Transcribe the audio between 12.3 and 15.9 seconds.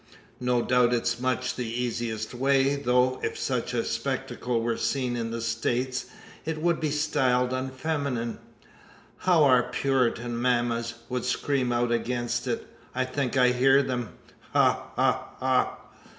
it! I think I hear them. Ha, ha, ha!